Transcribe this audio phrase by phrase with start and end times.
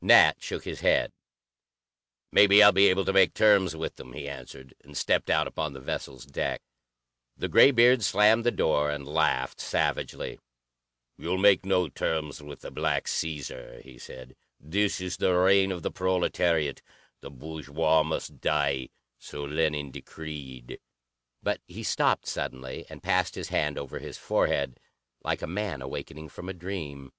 [0.00, 1.12] Nat shook his head.
[2.32, 5.74] "Maybe I'll be able to make terms with him," he answered, and stepped out upon
[5.74, 6.60] the vessel's deck.
[7.36, 10.40] The graybeard slammed the door and laughed savagely.
[11.16, 14.34] "You'll make no terms with the Black Caesar," he said.
[14.58, 16.82] "This is the reign of the proletariat.
[17.20, 18.88] The bourgeois must die!
[19.20, 20.80] So Lenin decreed!"
[21.44, 24.80] But he stopped suddenly and passed his hand over his forehead
[25.22, 27.12] like a man awakening from a dream.